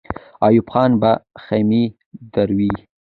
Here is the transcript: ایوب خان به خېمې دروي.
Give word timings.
ایوب 0.45 0.67
خان 0.73 0.91
به 1.01 1.11
خېمې 1.43 1.83
دروي. 2.33 2.73